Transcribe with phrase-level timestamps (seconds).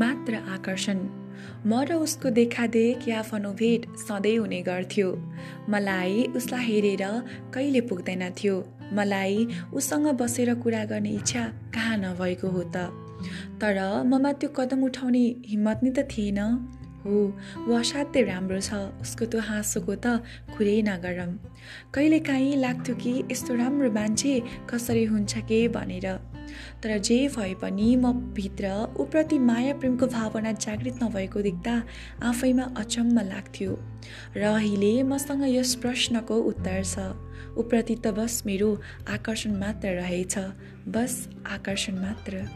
[0.00, 0.98] मात्र आकर्षण।
[1.66, 5.08] म र उसको देखादेख या फनोभेट सधैँ हुने गर्थ्यो।
[5.68, 7.04] मलाई उसलाई हेरेर
[7.54, 8.56] कहिले पुग्दैन थियो।
[8.94, 11.44] मलाई उसँग बसेर कुरा गर्ने इच्छा
[11.74, 12.76] कहाँ नभएको हो त।
[13.60, 16.40] तर ममा त्यो कदम उठाउने हिम्मत नै त थिएन।
[17.02, 17.16] हो
[17.68, 18.70] ऊ असाध्यै राम्रो छ।
[19.02, 20.22] उसको त्यो हाँसोको त
[20.54, 21.32] कुरै नगरौँ
[21.94, 24.34] कहिलेकाहीँ लाग्थ्यो कि यस्तो राम्रो मान्छे
[24.70, 26.37] कसरी हुन्छ के भनेर।
[26.82, 31.82] तर जे भए पनि म भित्र ऊप्रति माया प्रेमको भावना जागृत नभएको देख्दा
[32.22, 33.78] आफैमा अचम्म लाग्थ्यो।
[34.36, 36.98] र अहिले मसँग यस प्रश्नको उत्तर छ।
[37.58, 38.80] ऊप्रति त बस मेरो
[39.10, 40.38] आकर्षण मात्र रहेछ।
[40.88, 42.48] बस आकर्षण मात्र।